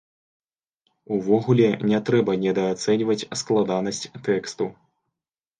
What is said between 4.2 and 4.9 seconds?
тэксту.